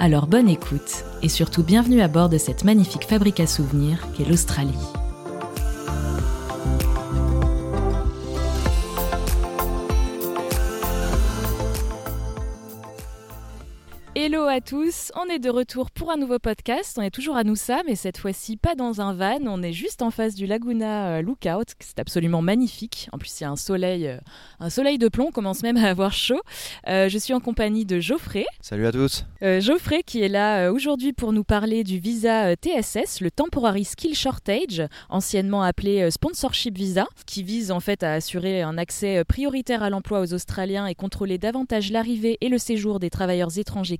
[0.00, 4.24] Alors bonne écoute, et surtout bienvenue à bord de cette magnifique fabrique à souvenirs qu'est
[4.24, 4.78] l'Australie.
[14.20, 16.98] Hello à tous, on est de retour pour un nouveau podcast.
[16.98, 19.38] On est toujours à Noosa, mais cette fois-ci pas dans un van.
[19.46, 23.08] On est juste en face du Laguna euh, Lookout, c'est absolument magnifique.
[23.12, 24.18] En plus, il y a un soleil, euh,
[24.58, 25.26] un soleil de plomb.
[25.28, 26.40] On commence même à avoir chaud.
[26.88, 28.44] Euh, je suis en compagnie de Geoffrey.
[28.60, 29.24] Salut à tous.
[29.40, 34.82] Geoffrey qui est là aujourd'hui pour nous parler du visa TSS, le Temporary Skill Shortage,
[35.10, 40.18] anciennement appelé Sponsorship Visa, qui vise en fait à assurer un accès prioritaire à l'emploi
[40.18, 43.96] aux Australiens et contrôler davantage l'arrivée et le séjour des travailleurs étrangers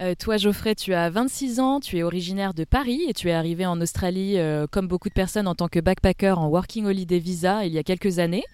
[0.00, 3.32] Euh, toi, Geoffrey, tu as 26 ans, tu es originaire de Paris et tu es
[3.32, 7.18] arrivé en Australie, euh, comme beaucoup de personnes, en tant que backpacker en Working Holiday
[7.18, 8.44] Visa il y a quelques années.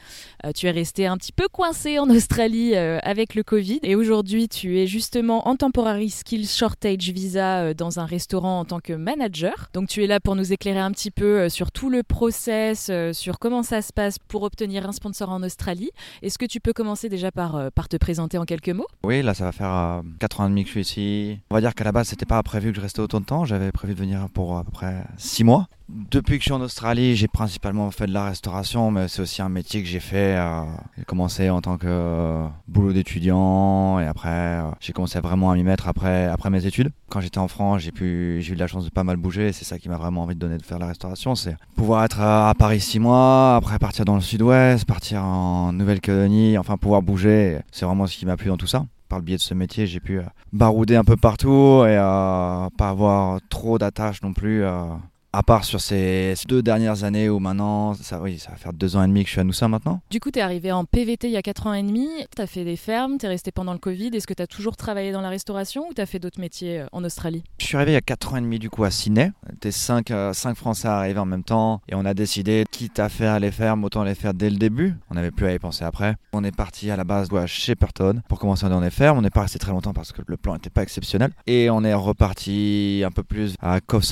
[0.44, 4.48] Euh, tu es resté un petit peu coincé en Australie avec le Covid et aujourd'hui,
[4.48, 9.68] tu es justement en Temporary Skills Shortage Visa dans un restaurant en tant que manager.
[9.74, 13.38] Donc, tu es là pour nous éclairer un petit peu sur tout le process, sur
[13.38, 15.90] comment ça se passe pour obtenir un sponsor en Australie.
[16.22, 18.86] Est-ce que tu peux commencer déjà par, par te présenter en quelques mots?
[19.02, 21.38] Oui, là, ça va faire 4 ans et demi je suis ici.
[21.50, 23.44] On va dire qu'à la base, c'était pas prévu que je restais autant de temps.
[23.44, 25.68] J'avais prévu de venir pour à peu près 6 mois.
[25.90, 29.42] Depuis que je suis en Australie, j'ai principalement fait de la restauration, mais c'est aussi
[29.42, 30.34] un métier que j'ai fait.
[30.36, 30.62] Euh,
[30.96, 35.54] j'ai commencé en tant que euh, boulot d'étudiant et après, euh, j'ai commencé vraiment à
[35.54, 36.90] m'y mettre après, après mes études.
[37.10, 39.52] Quand j'étais en France, j'ai eu de la chance de pas mal bouger.
[39.52, 42.04] C'est ça qui m'a vraiment envie de donner de faire de la restauration, c'est pouvoir
[42.04, 47.02] être à Paris 6 mois, après partir dans le Sud-Ouest, partir en Nouvelle-Calédonie, enfin pouvoir
[47.02, 47.58] bouger.
[47.72, 49.86] C'est vraiment ce qui m'a plu dans tout ça par le biais de ce métier,
[49.86, 50.20] j'ai pu
[50.52, 54.86] barouder un peu partout et pas avoir trop d'attaches non plus euh,
[55.34, 58.94] à part sur ces deux dernières années où maintenant, ça, oui, ça va faire deux
[58.94, 60.00] ans et demi que je suis à Noussa maintenant.
[60.10, 62.40] Du coup, tu es arrivé en PVT il y a quatre ans et demi, tu
[62.40, 64.10] as fait des fermes, tu es resté pendant le Covid.
[64.14, 66.80] Est-ce que tu as toujours travaillé dans la restauration ou tu as fait d'autres métiers
[66.82, 67.42] euh, en Australie?
[67.58, 69.32] Je suis arrivé il y a quatre ans et demi du coup à Sydney.
[69.48, 73.00] On était cinq, euh, cinq Français arrivés en même temps et on a décidé, quitte
[73.00, 74.94] à faire les fermes, autant les faire dès le début.
[75.10, 76.14] On n'avait plus à y penser après.
[76.32, 79.18] On est parti à la base à Shepperton pour commencer dans les fermes.
[79.18, 81.32] On n'est pas resté très longtemps parce que le plan n'était pas exceptionnel.
[81.48, 84.04] Et on est reparti un peu plus à Coffs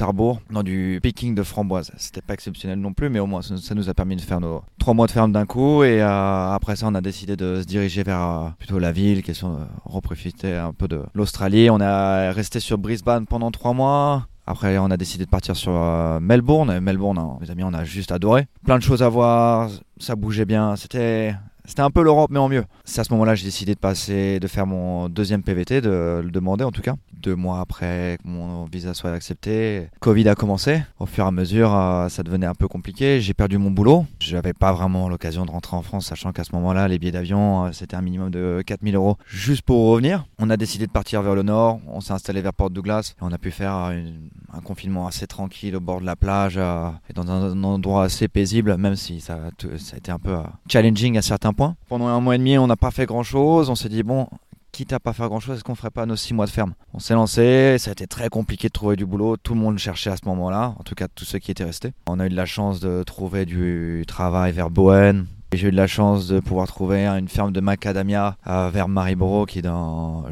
[0.50, 1.92] dans du picking de framboise.
[1.98, 4.62] C'était pas exceptionnel non plus, mais au moins ça, nous a permis de faire nos
[4.78, 5.84] trois mois de ferme d'un coup.
[5.84, 9.22] Et euh, après ça, on a décidé de se diriger vers euh, plutôt la ville,
[9.22, 11.68] question de reprofiter un peu de l'Australie.
[11.70, 14.26] On a resté sur Brisbane pendant trois mois.
[14.46, 16.80] Après, on a décidé de partir sur euh, Melbourne.
[16.80, 18.46] Melbourne, hein, mes amis, on a juste adoré.
[18.64, 20.76] Plein de choses à voir, ça bougeait bien.
[20.76, 21.34] C'était
[21.64, 22.64] c'était un peu l'Europe, mais en mieux.
[22.84, 26.30] C'est à ce moment-là j'ai décidé de passer, de faire mon deuxième PVT, de le
[26.30, 26.94] demander en tout cas.
[27.12, 30.82] Deux mois après que mon visa soit accepté, Covid a commencé.
[30.98, 33.20] Au fur et à mesure, euh, ça devenait un peu compliqué.
[33.20, 34.06] J'ai perdu mon boulot.
[34.20, 37.12] Je n'avais pas vraiment l'occasion de rentrer en France, sachant qu'à ce moment-là, les billets
[37.12, 40.26] d'avion, euh, c'était un minimum de 4000 euros juste pour revenir.
[40.38, 41.80] On a décidé de partir vers le nord.
[41.86, 43.14] On s'est installé vers Port Douglas.
[43.20, 43.92] Et on a pu faire
[44.52, 48.28] un confinement assez tranquille au bord de la plage euh, et dans un, endroit assez
[48.28, 49.38] paisible, même si ça,
[49.78, 50.36] ça a été un peu
[50.68, 51.76] challenging à certains point.
[51.88, 53.70] Pendant un mois et demi, on n'a pas fait grand chose.
[53.70, 54.28] On s'est dit, bon,
[54.72, 56.72] quitte à pas faire grand chose, est-ce qu'on ferait pas nos six mois de ferme?
[56.94, 59.78] On s'est lancé, ça a été très compliqué de trouver du boulot, tout le monde
[59.78, 61.92] cherchait à ce moment-là, en tout cas tous ceux qui étaient restés.
[62.06, 65.76] On a eu de la chance de trouver du travail vers Bowen, j'ai eu de
[65.76, 69.68] la chance de pouvoir trouver une ferme de macadamia euh, vers Mariboro qui est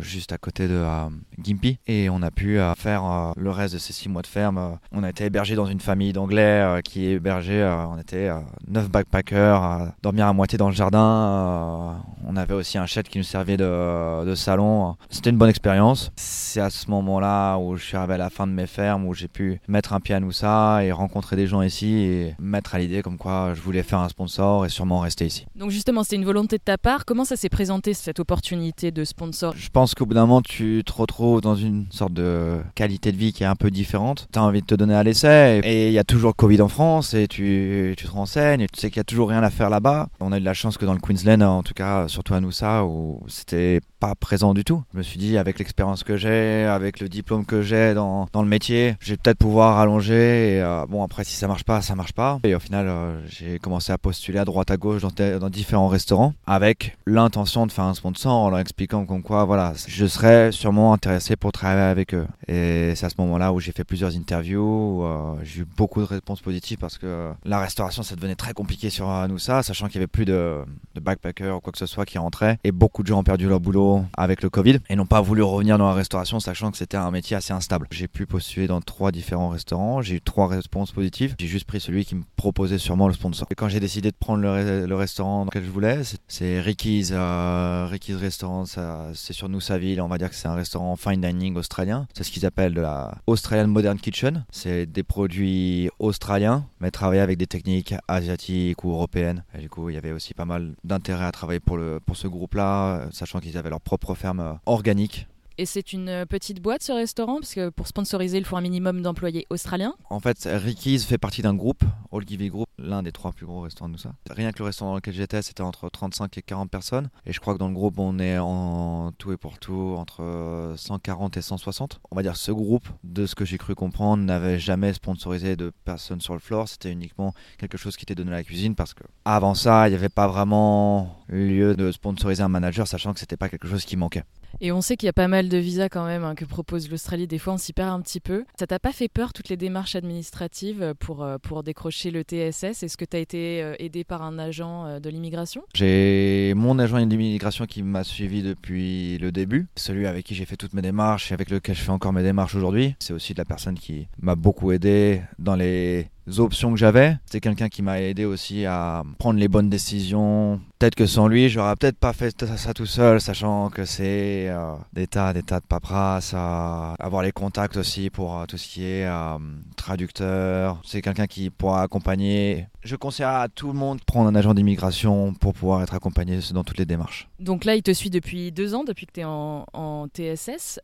[0.00, 1.08] juste à côté de euh,
[1.42, 4.78] Gimpy et on a pu euh, faire le reste de ces six mois de ferme.
[4.92, 8.31] on a été hébergé dans une famille d'anglais qui est hébergée, on était
[8.66, 12.02] neuf backpackers dormir à moitié dans le jardin.
[12.26, 14.97] on avait aussi un shed qui nous servait de, salon.
[15.10, 16.12] C'était une bonne expérience.
[16.16, 19.14] C'est à ce moment-là où je suis arrivé à la fin de mes fermes où
[19.14, 22.78] j'ai pu mettre un pied à Noussa et rencontrer des gens ici et mettre à
[22.78, 25.46] l'idée comme quoi je voulais faire un sponsor et sûrement ici.
[25.56, 27.04] Donc justement, c'était une volonté de ta part.
[27.04, 29.54] Comment ça s'est présenté cette opportunité de sponsor?
[29.56, 33.16] Je pense qu'au bout d'un moment, tu te retrouves dans une sorte de qualité de
[33.16, 34.28] vie qui est un peu différente.
[34.32, 36.68] Tu as envie de te donner à l'essai et il y a toujours Covid en
[36.68, 39.50] France et tu, tu te renseignes et tu sais qu'il y a toujours rien à
[39.50, 40.08] faire là-bas.
[40.20, 42.40] On a eu de la chance que dans le Queensland, en tout cas surtout à
[42.40, 44.82] Noosa, où c'était pas présent du tout.
[44.92, 48.42] Je me suis dit, avec l'expérience que j'ai, avec le diplôme que j'ai dans, dans,
[48.42, 50.56] le métier, je vais peut-être pouvoir allonger.
[50.56, 52.40] Et, euh, bon, après, si ça marche pas, ça marche pas.
[52.42, 56.35] Et au final, euh, j'ai commencé à postuler à droite à gauche dans, différents restaurants
[56.47, 60.93] avec l'intention de faire un sponsor en leur expliquant comme quoi, voilà, je serais sûrement
[60.93, 62.26] intéressé pour travailler avec eux.
[62.49, 66.06] Et c'est à ce moment-là où j'ai fait plusieurs interviews, euh, j'ai eu beaucoup de
[66.06, 69.97] réponses positives parce que la restauration, ça devenait très compliqué sur nous ça, sachant qu'il
[69.97, 70.58] y avait plus de,
[70.94, 73.49] de backpackers ou quoi que ce soit qui rentraient et beaucoup de gens ont perdu
[73.49, 76.76] leur boulot avec le Covid et n'ont pas voulu revenir dans la restauration, sachant que
[76.76, 77.87] c'était un métier assez instable.
[77.91, 81.81] J'ai pu postuler dans trois différents restaurants, j'ai eu trois réponses positives, j'ai juste pris
[81.81, 83.46] celui qui me proposait sûrement le sponsor.
[83.50, 87.87] Et quand j'ai décidé de prendre le, restaurant dans lequel je voulais, c'est Ricky's, euh,
[87.90, 92.06] Ricky's Restaurant, c'est sur Noosa-Ville, on va dire que c'est un restaurant fine dining australien,
[92.14, 97.20] c'est ce qu'ils appellent de la Australian Modern Kitchen, c'est des produits australiens, mais travailler
[97.20, 99.44] avec des techniques asiatiques ou européennes.
[99.56, 102.16] Et du coup, il y avait aussi pas mal d'intérêt à travailler pour, le, pour
[102.16, 105.26] ce groupe-là, sachant qu'ils avaient leur propre ferme euh, organique
[105.60, 108.62] et c'est une euh, petite boîte ce restaurant Parce que pour sponsoriser, il faut un
[108.62, 109.94] minimum d'employés australiens.
[110.08, 113.60] En fait, Ricky's fait partie d'un groupe, All Give Group, l'un des trois plus gros
[113.60, 114.14] restaurants de ça.
[114.30, 117.10] Rien que le restaurant dans lequel j'étais, c'était entre 35 et 40 personnes.
[117.26, 120.72] Et je crois que dans le groupe, on est en tout et pour tout entre
[120.78, 122.00] 140 et 160.
[122.10, 125.72] On va dire ce groupe, de ce que j'ai cru comprendre, n'avait jamais sponsorisé de
[125.84, 126.68] personnes sur le floor.
[126.68, 129.90] C'était uniquement quelque chose qui était donné à la cuisine parce que avant ça, il
[129.90, 133.84] n'y avait pas vraiment lieu de sponsoriser un manager, sachant que c'était pas quelque chose
[133.84, 134.24] qui manquait.
[134.60, 136.88] Et on sait qu'il y a pas mal de visas quand même hein, que propose
[136.88, 137.26] l'Australie.
[137.26, 138.44] Des fois, on s'y perd un petit peu.
[138.58, 142.82] Ça t'a pas fait peur toutes les démarches administratives pour, euh, pour décrocher le TSS
[142.82, 145.62] Est-ce que tu as été euh, aidé par un agent euh, de l'immigration?
[145.75, 150.47] J'ai mon agent de l'immigration qui m'a suivi depuis le début, celui avec qui j'ai
[150.47, 152.94] fait toutes mes démarches et avec lequel je fais encore mes démarches aujourd'hui.
[153.00, 156.06] C'est aussi la personne qui m'a beaucoup aidé dans les
[156.38, 157.17] options que j'avais.
[157.26, 160.61] C'est quelqu'un qui m'a aidé aussi à prendre les bonnes décisions.
[160.78, 164.75] Peut-être que sans lui, j'aurais peut-être pas fait ça tout seul, sachant que c'est euh,
[164.93, 168.84] des tas, des tas de paperasse, avoir les contacts aussi pour euh, tout ce qui
[168.84, 169.38] est euh,
[169.76, 170.81] traducteur.
[170.84, 172.67] C'est quelqu'un qui pourra accompagner.
[172.82, 176.38] Je conseille à tout le monde de prendre un agent d'immigration pour pouvoir être accompagné
[176.55, 177.29] dans toutes les démarches.
[177.38, 179.67] Donc là, il te suit depuis deux ans, depuis que tu es en,
[180.15, 180.81] TSS.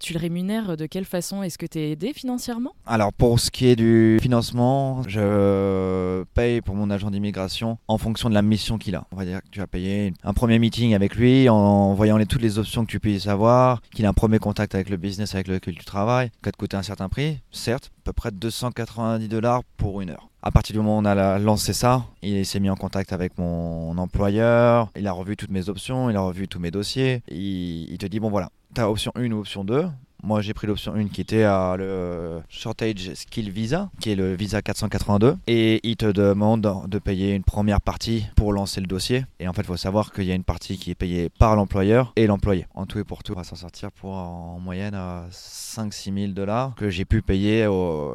[0.00, 1.42] tu le rémunères de quelle façon?
[1.42, 2.72] Est-ce que tu es aidé financièrement?
[2.84, 8.28] Alors pour ce qui est du financement, je paye pour mon agent d'immigration en fonction
[8.28, 9.06] de la mission qu'il a.
[9.12, 12.26] On va dire que tu vas payer un premier meeting avec lui en voyant les,
[12.26, 15.34] toutes les options que tu puisses avoir, qu'il a un premier contact avec le business
[15.34, 19.26] avec lequel tu travailles, qui va te coûter un certain prix, certes, peu près 290
[19.28, 20.28] dollars pour une heure.
[20.40, 23.36] À partir du moment où on a lancé ça, il s'est mis en contact avec
[23.36, 27.90] mon employeur, il a revu toutes mes options, il a revu tous mes dossiers, il,
[27.90, 29.86] il te dit bon voilà, tu as option 1 ou option 2,
[30.26, 34.34] moi, j'ai pris l'option 1 qui était à le Shortage Skill Visa, qui est le
[34.34, 35.36] visa 482.
[35.46, 39.24] Et il te demande de payer une première partie pour lancer le dossier.
[39.38, 41.54] Et en fait, il faut savoir qu'il y a une partie qui est payée par
[41.54, 42.66] l'employeur et l'employé.
[42.74, 44.98] En tout et pour tout, on va s'en sortir pour en moyenne
[45.30, 47.68] 5-6 000 dollars que j'ai pu payer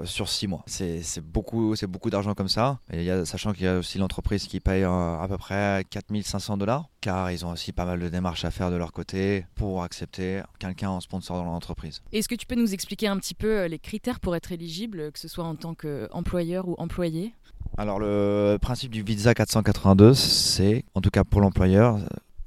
[0.04, 0.64] sur 6 mois.
[0.68, 2.80] C'est beaucoup, beaucoup d'argent comme ça.
[2.92, 6.08] Y a, sachant qu'il y a aussi l'entreprise qui paye euh, à peu près 4
[6.24, 9.46] 500 dollars, car ils ont aussi pas mal de démarches à faire de leur côté
[9.56, 12.01] pour accepter quelqu'un en sponsor dans l'entreprise.
[12.14, 15.12] Est-ce que tu peux nous expliquer un petit peu euh, les critères pour être éligible,
[15.12, 17.34] que ce soit en tant qu'employeur ou employé?
[17.78, 22.00] Alors le principe du visa 482, c'est, en tout cas pour l'employeur,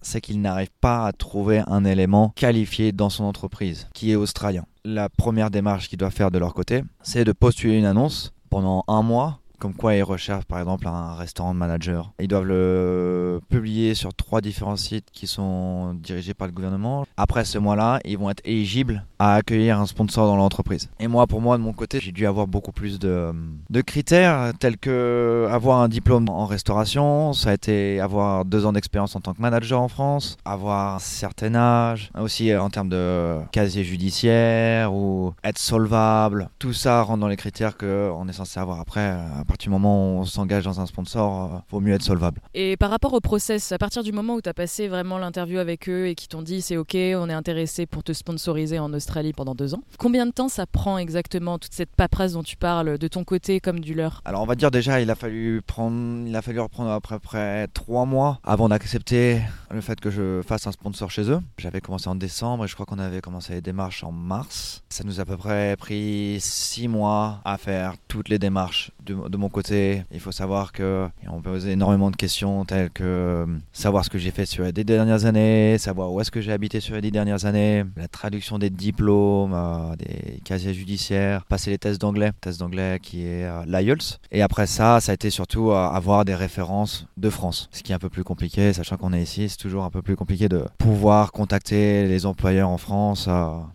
[0.02, 4.66] c'est qu'il n'arrive pas à trouver un élément qualifié dans son entreprise qui est australien.
[4.84, 8.84] La première démarche qu'il doit faire de leur côté, c'est de postuler une annonce pendant
[8.86, 12.12] un mois comme quoi ils recherchent par exemple un restaurant de manager.
[12.20, 17.06] Ils doivent le publier sur trois différents sites qui sont dirigés par le gouvernement.
[17.16, 20.90] Après ce mois-là, ils vont être éligibles à accueillir un sponsor dans l'entreprise.
[21.00, 23.32] Et moi, pour moi, de mon côté, j'ai dû avoir beaucoup plus de,
[23.70, 28.72] de critères tels que avoir un diplôme en restauration, ça a été avoir deux ans
[28.74, 33.38] d'expérience en tant que manager en France, avoir un certain âge, aussi en termes de
[33.50, 36.50] casier judiciaire ou être solvable.
[36.58, 39.16] Tout ça rentre dans les critères qu'on est censé avoir après
[39.54, 42.40] partir du moment où on s'engage dans un sponsor, il euh, vaut mieux être solvable.
[42.54, 45.60] Et par rapport au process, à partir du moment où tu as passé vraiment l'interview
[45.60, 48.92] avec eux et qu'ils t'ont dit c'est ok, on est intéressé pour te sponsoriser en
[48.92, 52.56] Australie pendant deux ans, combien de temps ça prend exactement toute cette paperasse dont tu
[52.56, 54.22] parles de ton côté comme du leur?
[54.24, 57.20] Alors on va dire déjà il a fallu prendre, il a fallu reprendre à peu
[57.20, 61.38] près trois mois avant d'accepter le fait que je fasse un sponsor chez eux.
[61.58, 64.82] J'avais commencé en décembre et je crois qu'on avait commencé les démarches en mars.
[64.88, 69.33] Ça nous a à peu près pris six mois à faire toutes les démarches de,
[69.34, 73.02] de mon côté, il faut savoir que on peut poser énormément de questions telles que
[73.04, 76.40] euh, savoir ce que j'ai fait sur les dix dernières années, savoir où est-ce que
[76.40, 81.44] j'ai habité sur les dix dernières années, la traduction des diplômes diplômes, des casiers judiciaires,
[81.46, 84.20] passer les tests d'anglais, test d'anglais qui est l'IELTS.
[84.30, 87.94] Et après ça, ça a été surtout avoir des références de France, ce qui est
[87.94, 90.64] un peu plus compliqué, sachant qu'on est ici, c'est toujours un peu plus compliqué de
[90.78, 93.28] pouvoir contacter les employeurs en France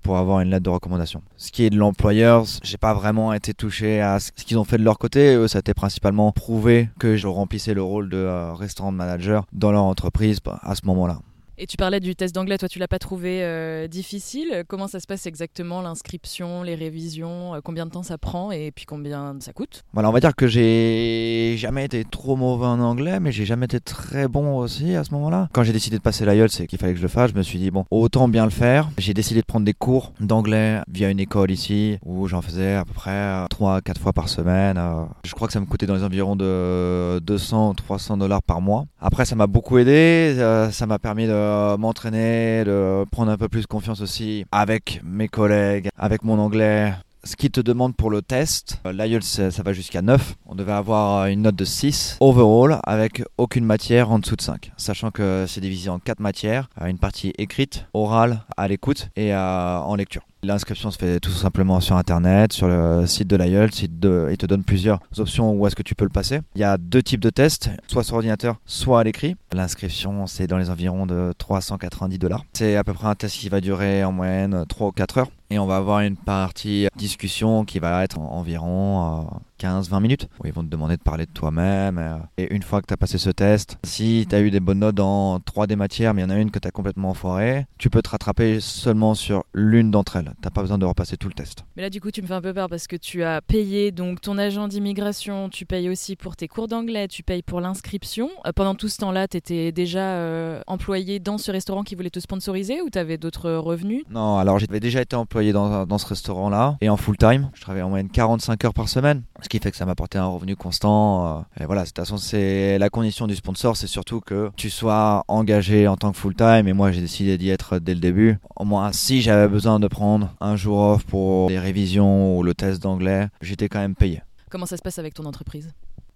[0.04, 1.24] pour avoir une lettre de recommandation.
[1.36, 4.78] Ce qui est de l'employeur, j'ai pas vraiment été touché à ce qu'ils ont fait
[4.78, 5.34] de leur côté.
[5.36, 9.72] Eux, ça a été principalement prouvé que je remplissais le rôle de restaurant manager dans
[9.72, 11.20] leur entreprise bah, à ce moment-là.
[11.62, 14.64] Et tu parlais du test d'anglais, toi tu l'as pas trouvé euh, difficile.
[14.70, 18.72] Comment ça se passe exactement l'inscription, les révisions, euh, combien de temps ça prend et
[18.72, 19.84] puis combien ça coûte?
[19.92, 23.66] Voilà, on va dire que j'ai jamais été trop mauvais en anglais, mais j'ai jamais
[23.66, 25.50] été très bon aussi à ce moment-là.
[25.52, 27.44] Quand j'ai décidé de passer l'IELTS c'est qu'il fallait que je le fasse, je me
[27.44, 28.90] suis dit bon, autant bien le faire.
[28.98, 32.86] J'ai décidé de prendre des cours d'anglais via une école ici où j'en faisais à
[32.86, 34.82] peu près 3 euh, 4 fois par semaine.
[35.26, 38.86] Je crois que ça me coûtait dans les environs de 200 300 dollars par mois.
[39.02, 40.38] Après ça m'a beaucoup aidé,
[40.72, 45.28] ça m'a permis de euh, m'entraîner, de prendre un peu plus confiance aussi avec mes
[45.28, 46.94] collègues, avec mon anglais.
[47.26, 50.36] Ce qui te demande pour le test, euh, l'IELTS ça, va jusqu'à 9.
[50.46, 54.72] On devait avoir une note de 6 overall avec aucune matière en dessous de 5.
[54.78, 59.36] Sachant que c'est divisé en 4 matières, euh, une partie écrite, orale, à l'écoute et
[59.36, 60.29] en lecture.
[60.42, 63.82] L'inscription se fait tout simplement sur internet, sur le site de l'IELTS.
[63.82, 66.40] Il te donne plusieurs options où est-ce que tu peux le passer.
[66.56, 69.36] Il y a deux types de tests, soit sur ordinateur, soit à l'écrit.
[69.52, 72.46] L'inscription, c'est dans les environs de 390 dollars.
[72.54, 75.30] C'est à peu près un test qui va durer en moyenne 3 ou 4 heures.
[75.52, 79.28] Et on va avoir une partie discussion qui va être environ
[79.60, 81.98] 15-20 euh, minutes où ils vont te demander de parler de toi-même.
[81.98, 84.60] Euh, et une fois que tu as passé ce test, si tu as eu des
[84.60, 86.72] bonnes notes dans 3 des matières, mais il y en a une que tu as
[86.72, 90.34] complètement foiré, tu peux te rattraper seulement sur l'une d'entre elles.
[90.44, 91.66] T'as pas besoin de repasser tout le test.
[91.76, 93.92] Mais là, du coup, tu me fais un peu peur parce que tu as payé
[93.92, 98.30] donc ton agent d'immigration, tu payes aussi pour tes cours d'anglais, tu payes pour l'inscription.
[98.46, 100.20] Euh, pendant tout ce temps-là, tu étais déjà
[100.68, 104.04] employé dans ce restaurant qui voulait te sponsoriser ou tu avais d'autres revenus?
[104.12, 107.50] Non, alors j'avais déjà été employé dans, ce restaurant-là et en full time.
[107.54, 110.28] Je travaillais en moyenne 45 heures par semaine, ce qui fait que ça m'apportait un
[110.28, 111.40] revenu constant.
[111.40, 114.70] Euh, et voilà, de toute façon, c'est la condition du sponsor, c'est surtout que tu
[114.70, 116.68] sois engagé en tant que full time.
[116.68, 118.38] Et moi, j'ai décidé d'y être dès le début.
[118.56, 122.54] Au moins, si j'avais besoin de prendre un jour off pour les révisions ou le
[122.54, 124.22] test d'anglais, j'étais quand même payé.
[124.50, 125.72] Comment ça se passe avec ton entreprise?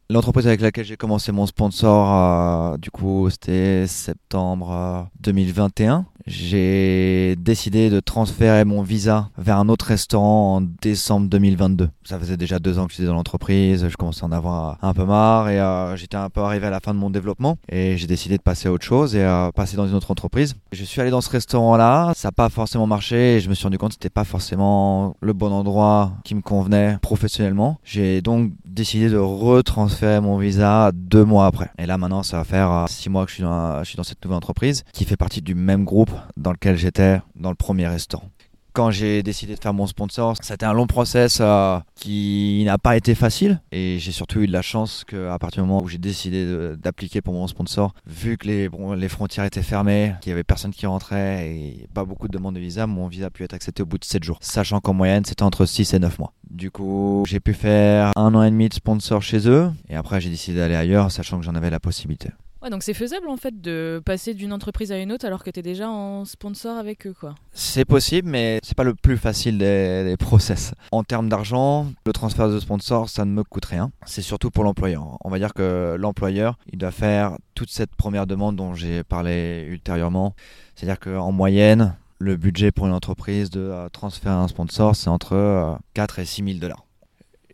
[0.09, 6.05] L'entreprise avec laquelle j'ai commencé mon sponsor, euh, du coup, c'était septembre 2021.
[6.27, 11.89] Euh, j'ai décidé de transférer mon visa vers un autre restaurant en décembre 2022.
[12.03, 14.93] Ça faisait déjà deux ans que j'étais dans l'entreprise, je commençais à en avoir un
[14.93, 17.97] peu marre et euh, j'étais un peu arrivé à la fin de mon développement et
[17.97, 20.55] j'ai décidé de passer à autre chose et à passer dans une autre entreprise.
[20.71, 23.63] Je suis allé dans ce restaurant-là, ça n'a pas forcément marché et je me suis
[23.63, 27.77] rendu compte que c'était pas forcément le bon endroit qui me convenait professionnellement.
[27.83, 31.71] J'ai donc décidé de retransférer mon visa deux mois après.
[31.77, 33.35] Et là maintenant, ça va faire euh, six mois que je
[33.83, 37.49] suis dans cette nouvelle entreprise qui fait partie du même groupe dans lequel j'étais dans
[37.49, 38.29] le premier restaurant.
[38.73, 42.97] Quand j'ai décidé de faire mon sponsor, c'était un long process euh, qui n'a pas
[42.97, 45.99] été facile et j'ai surtout eu de la chance qu'à partir du moment où j'ai
[45.99, 50.71] décidé d'appliquer pour mon sponsor, vu que les, frontières étaient fermées, qu'il y avait personne
[50.71, 53.83] qui rentrait et pas beaucoup de demandes de visa, mon visa a pu être accepté
[53.83, 56.33] au bout de 7 jours, sachant qu'en moyenne c'était entre 6 et 9 mois.
[56.49, 60.19] Du coup, j'ai pu faire un an et demi de sponsor chez eux et après
[60.19, 62.29] j'ai décidé d'aller ailleurs, sachant que j'en avais la possibilité.
[62.63, 65.49] Ouais, donc c'est faisable en fait de passer d'une entreprise à une autre alors que
[65.49, 67.35] tu es déjà en sponsor avec eux quoi.
[67.51, 70.73] C'est possible mais c'est pas le plus facile des, process.
[70.93, 73.91] En termes d'argent, le transfert de sponsor ça ne me coûte rien.
[74.05, 75.17] C'est surtout pour l'employeur.
[75.25, 79.65] On va dire que l'employeur, il doit faire toute cette première demande dont j'ai parlé
[79.67, 80.33] ultérieurement.
[80.75, 85.77] C'est-à-dire qu'en moyenne, le budget pour une entreprise de euh, transférer un sponsor, c'est entre
[85.95, 86.85] 4 euh, et 6 000 dollars.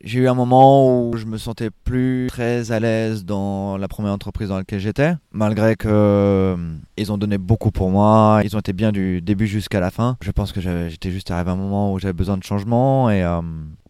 [0.01, 4.13] J'ai eu un moment où je me sentais plus très à l'aise dans la première
[4.13, 6.55] entreprise dans laquelle j'étais, malgré que euh,
[6.95, 10.15] ils ont donné beaucoup pour moi, ils ont été bien du début jusqu'à la fin.
[10.21, 13.23] Je pense que j'étais juste arrivé à un moment où j'avais besoin de changement et
[13.23, 13.41] euh,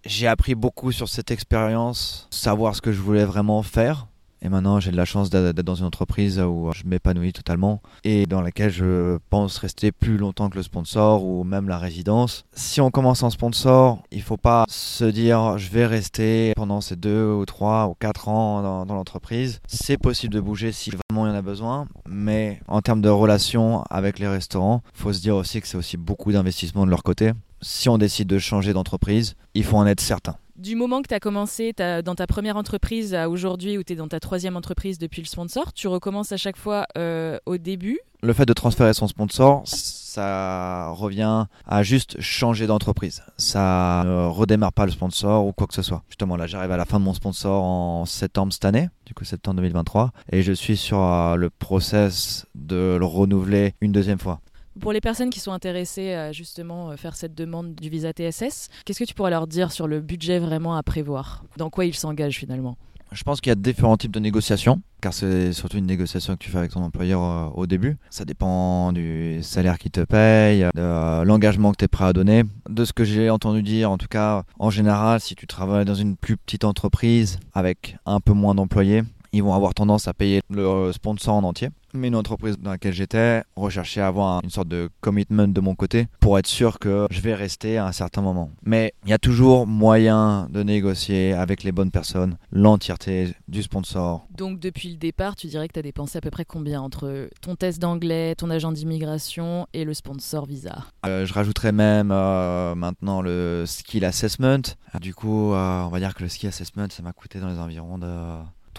[0.04, 4.08] j'ai appris beaucoup sur cette expérience, savoir ce que je voulais vraiment faire
[4.42, 8.26] et maintenant, j'ai de la chance d'être dans une entreprise où je m'épanouis totalement et
[8.26, 12.46] dans laquelle je pense rester plus longtemps que le sponsor ou même la résidence.
[12.54, 16.96] Si on commence en sponsor, il faut pas se dire je vais rester pendant ces
[16.96, 19.62] deux ou trois ou quatre ans dans, l'entreprise.
[19.68, 23.10] C'est possible de bouger si vraiment il y en a besoin, mais en termes de
[23.10, 27.04] relations avec les restaurants, faut se dire aussi que c'est aussi beaucoup d'investissement de leur
[27.04, 27.32] côté.
[27.62, 30.36] Si on décide de changer d'entreprise, il faut en être certain.
[30.60, 31.72] Du moment que tu as commencé
[32.04, 35.28] dans ta première entreprise à aujourd'hui, où tu es dans ta troisième entreprise depuis le
[35.28, 37.98] sponsor, tu recommences à chaque fois euh, au début?
[38.22, 43.24] Le fait de transférer son sponsor, ça revient à juste changer d'entreprise.
[43.38, 46.04] Ça ne redémarre pas le sponsor ou quoi que ce soit.
[46.10, 49.24] Justement, là, j'arrive à la fin de mon sponsor en septembre cette année, du coup
[49.24, 54.42] septembre 2023, et je suis sur euh, le process de le renouveler une deuxième fois.
[54.80, 59.00] Pour les personnes qui sont intéressées à justement faire cette demande du visa TSS, qu'est-ce
[59.00, 61.44] que tu pourrais leur dire sur le budget vraiment à prévoir?
[61.58, 62.78] Dans quoi ils s'engagent finalement?
[63.12, 66.40] Je pense qu'il y a différents types de négociations, car c'est surtout une négociation que
[66.40, 67.98] tu fais avec ton employeur euh, au début.
[68.12, 72.14] Ça dépend du salaire qu'il te paye, de euh, l'engagement que tu es prêt à
[72.14, 72.44] donner.
[72.70, 75.96] De ce que j'ai entendu dire, en tout cas, en général, si tu travailles dans
[75.96, 79.02] une plus petite entreprise avec un peu moins d'employés,
[79.34, 81.70] ils vont avoir tendance à payer le sponsor en entier.
[81.94, 85.74] Mais une entreprise dans laquelle j'étais recherchait à avoir une sorte de commitment de mon
[85.74, 88.52] côté pour être sûr que je vais rester à un certain moment.
[88.64, 94.28] Mais il y a toujours moyen de négocier avec les bonnes personnes l'entièreté du sponsor.
[94.38, 97.30] Donc depuis le départ, tu dirais que tu as dépensé à peu près combien entre
[97.42, 100.84] ton test d'anglais, ton agent d'immigration et le sponsor visa?
[101.08, 104.62] Euh, Je rajouterais même euh, maintenant le skill assessment.
[105.02, 107.58] Du coup, euh, on va dire que le skill assessment, ça m'a coûté dans les
[107.58, 108.08] environs de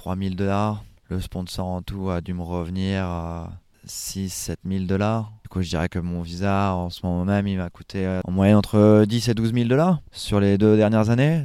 [0.01, 0.83] 3000 dollars.
[1.11, 3.51] Le sponsor en tout a dû me revenir à
[3.87, 5.31] 6-7 000 dollars.
[5.43, 8.23] Du coup, je dirais que mon visa, en ce moment même, il m'a coûté euh,
[8.25, 11.43] en moyenne entre 10 et 12 000 dollars sur les deux dernières années,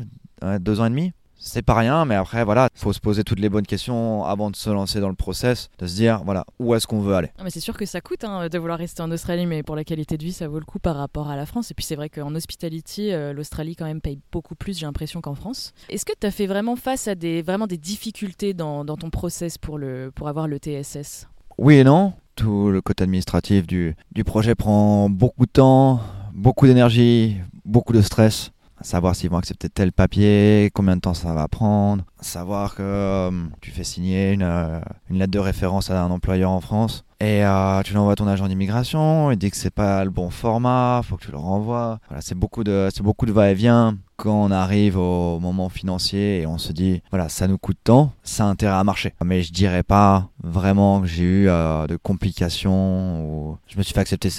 [0.61, 1.11] deux ans et demi
[1.45, 4.49] c'est pas rien, mais après, voilà, il faut se poser toutes les bonnes questions avant
[4.49, 7.29] de se lancer dans le process, de se dire, voilà, où est-ce qu'on veut aller.
[7.43, 9.83] mais c'est sûr que ça coûte hein, de vouloir rester en Australie, mais pour la
[9.83, 11.69] qualité de vie, ça vaut le coup par rapport à la France.
[11.69, 15.21] Et puis c'est vrai qu'en hospitality, euh, l'Australie quand même paye beaucoup plus, j'ai l'impression,
[15.21, 15.73] qu'en France.
[15.89, 19.11] Est-ce que tu as fait vraiment face à des, vraiment des difficultés dans, dans ton
[19.11, 21.27] process pour, le, pour avoir le TSS
[21.59, 22.13] Oui et non.
[22.35, 26.01] Tout le côté administratif du, du projet prend beaucoup de temps,
[26.33, 28.51] beaucoup d'énergie, beaucoup de stress
[28.85, 33.31] savoir s'ils vont accepter tel papier, combien de temps ça va prendre, savoir que euh,
[33.61, 37.43] tu fais signer une, euh, une, lettre de référence à un employeur en France et
[37.45, 41.01] euh, tu l'envoies à ton agent d'immigration, il dit que c'est pas le bon format,
[41.03, 41.99] faut que tu le renvoies.
[42.09, 46.45] Voilà, c'est beaucoup de c'est beaucoup de va-et-vient quand on arrive au moment financier et
[46.45, 49.13] on se dit voilà, ça nous coûte tant, ça a intérêt à marcher.
[49.23, 54.01] Mais je dirais pas vraiment que j'ai eu de complications ou je me suis fait
[54.01, 54.29] accepter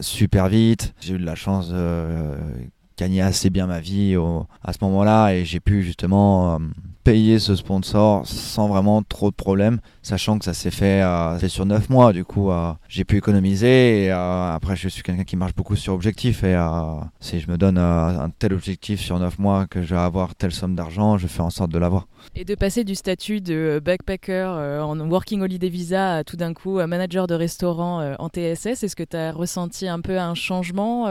[0.00, 0.94] super vite.
[1.00, 2.36] J'ai eu de la chance de
[2.96, 4.16] gagné assez bien ma vie
[4.62, 6.58] à ce moment-là et j'ai pu justement euh,
[7.04, 11.66] payer ce sponsor sans vraiment trop de problèmes, sachant que ça s'est fait, euh, sur
[11.66, 12.12] 9 mois.
[12.12, 15.92] Du coup, euh, j'ai pu économiser et après, je suis quelqu'un qui marche beaucoup sur
[15.92, 16.58] objectif et
[17.20, 20.52] si je me donne un tel objectif sur 9 mois que je vais avoir telle
[20.52, 22.06] somme d'argent, je fais en sorte de l'avoir.
[22.34, 26.78] Et de passer du statut de backpacker en Working Holiday Visa à tout d'un coup
[26.86, 31.06] manager de restaurant en TSS, est-ce que tu as ressenti un peu un changement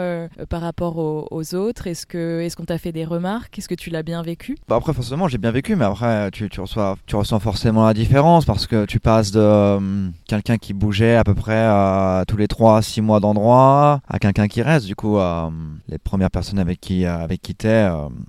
[0.50, 1.88] par rapport aux, aux autres?
[1.88, 3.60] Est-ce qu'on t'a fait des remarques?
[3.60, 4.58] Est-ce que tu l'as bien vécu?
[4.68, 8.46] Bah Après, forcément, j'ai bien vécu, mais après, tu, reçois, tu ressens forcément la différence
[8.46, 12.48] parce que tu passes de euh, quelqu'un qui bougeait à peu près euh, tous les
[12.48, 14.86] 3-6 mois d'endroit à quelqu'un qui reste.
[14.86, 15.50] Du coup, euh,
[15.90, 17.88] les premières personnes avec qui avec qui t'es,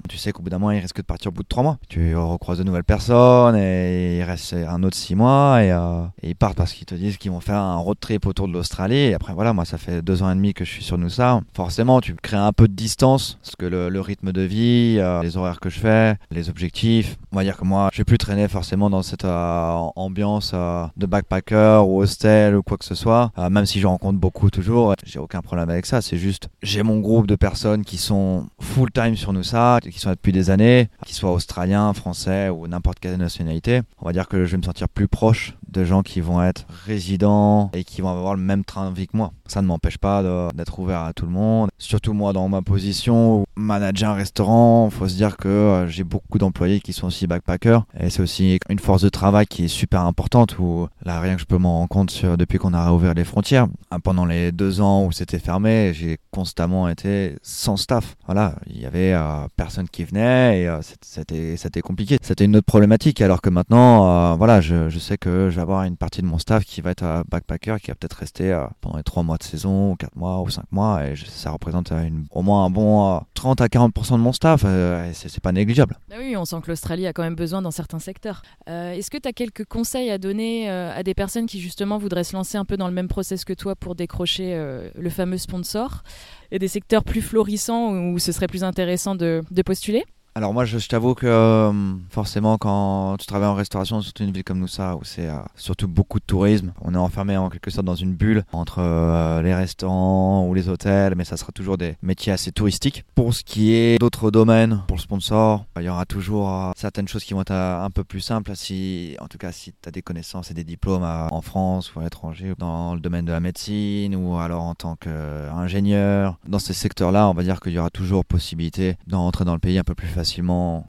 [0.08, 1.78] tu sais qu'au bout d'un mois, ils risquent de partir au bout de 3 mois.
[1.88, 5.74] Tu recroises de nouvelles personnes et il reste un autre 6 mois et,
[6.22, 8.96] ils partent parce qu'ils te disent qu'ils vont faire un road trip autour de l'Australie.
[8.96, 11.40] Et après, voilà, moi, ça fait 2 ans et demi que je suis sur Noosa.
[11.54, 15.60] Forcément, tu crées un peu de distance parce que le, rythme de vie, les horaires
[15.60, 19.24] que je fais, les objectifs, dire que moi, je vais plus traîner forcément dans cette
[19.24, 23.32] euh, ambiance euh, de backpacker ou hostel ou quoi que ce soit.
[23.50, 26.02] même si je rencontre beaucoup toujours, j'ai aucun problème avec ça.
[26.02, 29.98] C'est juste, j'ai mon groupe de personnes qui sont full time sur nous ça, qui
[29.98, 33.82] sont depuis des années, qu'ils soient australiens, français ou n'importe quelle nationalité.
[34.00, 36.66] On va dire que je vais me sentir plus proche de gens qui vont être
[36.86, 39.32] résidents et qui vont avoir le même train de vie que moi.
[39.46, 40.22] Ça ne m'empêche pas
[40.54, 41.70] d'être ouvert à tout le monde.
[41.78, 46.38] Surtout moi dans ma position, manager un restaurant, faut se dire que euh, j'ai beaucoup
[46.38, 50.02] d'employés qui sont aussi backpackers et c'est aussi une force de travail qui est super
[50.02, 53.24] importante où là rien que je peux m'en rendre compte depuis qu'on a réouvert les
[53.24, 53.66] frontières.
[53.90, 58.16] Ah, pendant les deux ans où c'était fermé, j'ai constamment été sans staff.
[58.26, 62.18] Voilà, il y avait euh, personne qui venait et euh, c'était compliqué.
[62.22, 65.84] C'était une autre problématique alors que maintenant, voilà, je, je sais que je vais avoir
[65.84, 69.02] une partie de mon staff qui va être backpacker, qui va peut-être rester pendant les
[69.02, 71.92] trois mois de saison, ou quatre mois, ou cinq mois, et ça représente
[72.30, 75.98] au moins un bon 30 à 40% de mon staff, euh, c'est pas négligeable.
[76.08, 78.42] Bah oui, on sent que l'Australie a quand même besoin dans certains secteurs.
[78.68, 81.98] Euh, est-ce que tu as quelques conseils à donner euh, à des personnes qui justement
[81.98, 84.54] voudraient se lancer un peu dans le même process que toi pour décrocher
[84.94, 86.02] le fameux sponsor
[86.50, 90.04] et des secteurs plus florissants où ce serait plus intéressant de postuler?
[90.36, 91.72] Alors moi, je, t'avoue que euh,
[92.10, 95.36] forcément, quand tu travailles en restauration, surtout une ville comme nous, ça, où c'est euh,
[95.54, 99.42] surtout beaucoup de tourisme, on est enfermé en quelque sorte dans une bulle entre euh,
[99.42, 103.04] les restaurants ou les hôtels, mais ça sera toujours des métiers assez touristiques.
[103.14, 107.22] Pour ce qui est d'autres domaines, pour le sponsor, il y aura toujours certaines choses
[107.22, 110.02] qui vont être un peu plus simples, si, en tout cas si tu as des
[110.02, 114.16] connaissances et des diplômes en France ou à l'étranger, dans le domaine de la médecine
[114.16, 116.38] ou alors en tant qu'ingénieur.
[116.48, 119.78] Dans ces secteurs-là, on va dire qu'il y aura toujours possibilité d'entrer dans le pays
[119.78, 120.23] un peu plus facilement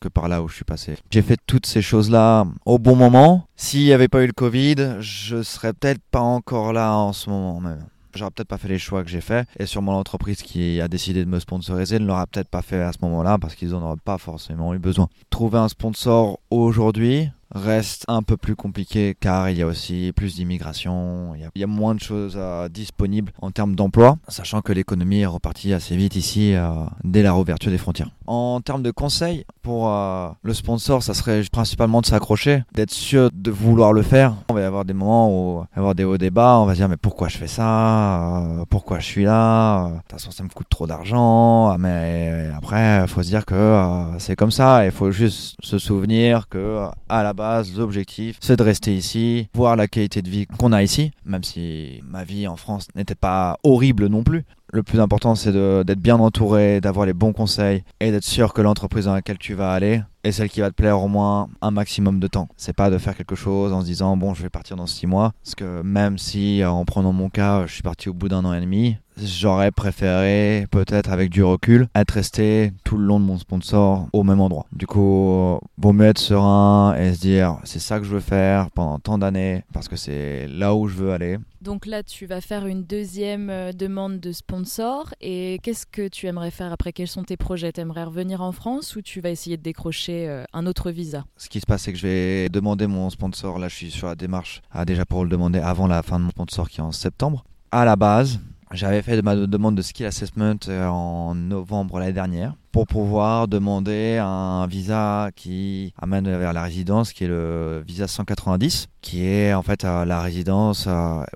[0.01, 0.95] que par là où je suis passé.
[1.11, 3.47] J'ai fait toutes ces choses-là au bon moment.
[3.55, 7.29] S'il n'y avait pas eu le Covid, je serais peut-être pas encore là en ce
[7.29, 7.85] moment même.
[8.13, 9.47] j'aurais peut-être pas fait les choix que j'ai fait.
[9.59, 12.91] Et sûrement l'entreprise qui a décidé de me sponsoriser ne l'aura peut-être pas fait à
[12.91, 15.09] ce moment-là parce qu'ils n'en auraient pas forcément eu besoin.
[15.29, 20.35] Trouver un sponsor aujourd'hui, reste un peu plus compliqué car il y a aussi plus
[20.35, 25.21] d'immigration, il, y a moins de choses euh, disponibles en termes d'emploi, sachant que l'économie
[25.21, 26.69] est repartie assez vite ici euh,
[27.03, 28.09] dès la réouverture des frontières.
[28.27, 33.29] En termes de conseils, pour euh, le sponsor, ça serait principalement de s'accrocher, d'être sûr
[33.31, 34.33] de vouloir le faire.
[34.49, 36.73] On va y avoir des moments où il va avoir des hauts débats, on va
[36.73, 40.43] se dire mais pourquoi je fais ça Pourquoi je suis là De toute façon ça
[40.43, 43.83] me coûte trop d'argent, ah, mais après il faut se dire que
[44.17, 48.63] c'est comme ça, il faut juste se souvenir que à la base l'objectif, c'est de
[48.63, 52.55] rester ici, voir la qualité de vie qu'on a ici, même si ma vie en
[52.55, 54.43] France n'était pas horrible non plus.
[54.75, 58.61] Le plus important, c'est d'être bien entouré, d'avoir les bons conseils et d'être sûr que
[58.61, 61.71] l'entreprise dans laquelle tu vas aller est celle qui va te plaire au moins un
[61.71, 62.49] maximum de temps.
[62.57, 65.07] C'est pas de faire quelque chose en se disant bon, je vais partir dans six
[65.07, 65.31] mois.
[65.45, 68.53] Parce que même si, en prenant mon cas, je suis parti au bout d'un an
[68.53, 73.37] et demi, j'aurais préféré, peut-être avec du recul, être resté tout le long de mon
[73.37, 74.65] sponsor au même endroit.
[74.73, 78.71] Du coup, vaut mieux être serein et se dire c'est ça que je veux faire
[78.71, 81.37] pendant tant d'années parce que c'est là où je veux aller.
[81.65, 85.15] Donc là, tu vas faire une deuxième euh, demande de sponsor.
[85.19, 86.93] Et qu'est-ce que tu aimerais faire après?
[86.93, 87.71] Quels sont tes projets?
[87.71, 91.25] Tu aimerais revenir en France ou tu vas essayer de décrocher euh, un autre visa?
[91.37, 93.57] Ce qui se passe, c'est que je vais demander mon sponsor.
[93.57, 96.25] Là, je suis sur la démarche ah, déjà pour le demander avant la fin de
[96.25, 97.43] mon sponsor qui est en septembre.
[97.71, 98.39] À la base,
[98.71, 104.17] j'avais fait ma demande de skill assessment euh, en novembre l'année dernière pour pouvoir demander
[104.21, 109.63] un visa qui amène vers la résidence, qui est le visa 190, qui est en
[109.63, 110.85] fait la résidence,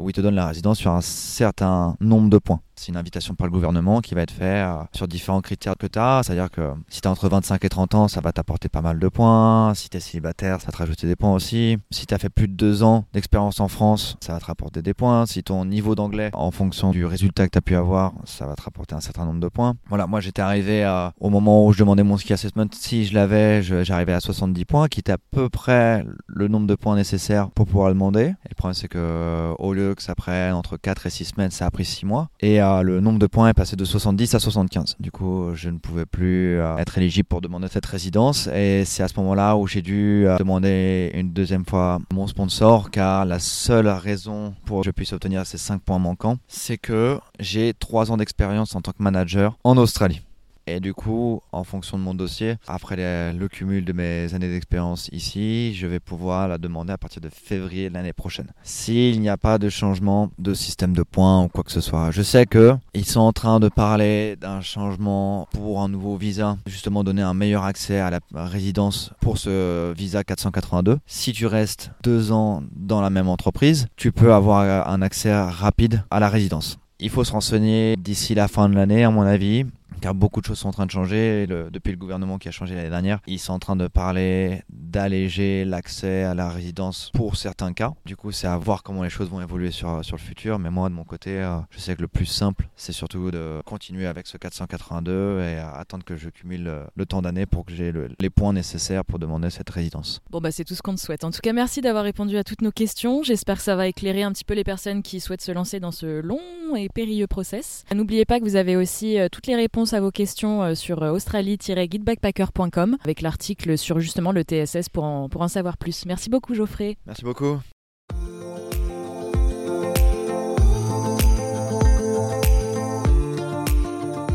[0.02, 2.60] où il te donne la résidence sur un certain nombre de points.
[2.80, 5.86] C'est une invitation par le gouvernement qui va être faite euh, sur différents critères que
[5.86, 6.22] tu as.
[6.24, 9.00] C'est-à-dire que si tu es entre 25 et 30 ans, ça va t'apporter pas mal
[9.00, 9.74] de points.
[9.76, 11.78] Si tu es célibataire, ça va te rajouter des points aussi.
[11.92, 14.82] Si tu as fait plus de deux ans d'expérience en France, ça va te rapporter
[14.82, 15.26] des points.
[15.26, 18.56] Si ton niveau d'anglais, en fonction du résultat que tu as pu avoir, ça va
[18.56, 19.74] te rapporter un certain nombre de points.
[19.90, 23.14] Voilà, moi j'étais arrivé à, au moment où je demandais mon ski assessment, si je
[23.14, 27.50] l'avais, j'arrivais à 70 points, qui était à peu près le nombre de points nécessaires
[27.52, 28.34] pour pouvoir le demander.
[28.50, 31.66] Le problème, c'est que au lieu que ça prenne entre 4 et 6 semaines, ça
[31.66, 32.30] a pris 6 mois.
[32.40, 34.96] Et euh, le nombre de points est passé de 70 à 75.
[35.00, 38.48] Du coup, je ne pouvais plus euh, être éligible pour demander cette résidence.
[38.48, 42.92] Et c'est à ce moment-là où j'ai dû euh, demander une deuxième fois mon sponsor,
[42.92, 47.20] car la seule raison pour que je puisse obtenir ces 5 points manquants, c'est que
[47.40, 50.22] j'ai 3 ans d'expérience en tant que manager en Australie.
[50.70, 52.96] Et du coup, en fonction de mon dossier, après
[53.34, 57.30] le cumul de mes années d'expérience ici, je vais pouvoir la demander à partir de
[57.30, 58.52] février l'année prochaine.
[58.62, 62.12] S'il n'y a pas de changement de système de points ou quoi que ce soit,
[62.12, 66.58] je sais que ils sont en train de parler d'un changement pour un nouveau visa,
[66.68, 71.00] justement donner un meilleur accès à la résidence pour ce visa 482.
[71.08, 76.04] Si tu restes deux ans dans la même entreprise, tu peux avoir un accès rapide
[76.12, 76.78] à la résidence.
[77.00, 79.66] Il faut se renseigner d'ici la fin de l'année, à mon avis
[80.02, 81.48] car beaucoup de choses sont en train de changer.
[81.48, 85.66] depuis le gouvernement qui a changé l'année dernière, ils sont en train de parler d'alléger
[85.66, 87.94] l'accès à la résidence pour certains cas.
[88.06, 90.60] Du coup, c'est à voir comment les choses vont évoluer sur, sur le futur.
[90.60, 93.62] Mais moi, de mon côté, euh, je sais que le plus simple, c'est surtout de
[93.66, 97.92] continuer avec ce 482 et attendre que je cumule le, temps d'année pour que j'ai
[98.20, 100.22] les points nécessaires pour demander cette résidence.
[100.30, 101.24] Bon, bah, c'est tout ce qu'on te souhaite.
[101.24, 103.24] En tout cas, merci d'avoir répondu à toutes nos questions.
[103.24, 105.92] J'espère que ça va éclairer un petit peu les personnes qui souhaitent se lancer dans
[105.92, 106.40] ce long
[106.76, 107.84] et périlleux process.
[107.94, 111.02] N'oubliez pas que vous avez aussi euh, toutes les réponses à vos questions euh, sur
[111.02, 116.06] australie-guidebackpacker.com avec l'article sur justement le TSS pour en, pour en savoir plus.
[116.06, 116.98] Merci beaucoup Geoffrey.
[117.06, 117.60] Merci beaucoup.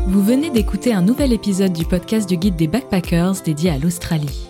[0.07, 4.47] Vous venez d'écouter un nouvel épisode du podcast du guide des backpackers dédié à l'Australie.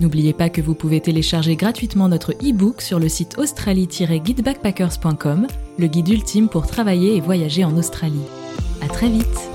[0.00, 6.08] N'oubliez pas que vous pouvez télécharger gratuitement notre e-book sur le site australie-guidebackpackers.com, le guide
[6.08, 8.22] ultime pour travailler et voyager en Australie.
[8.80, 9.47] À très vite!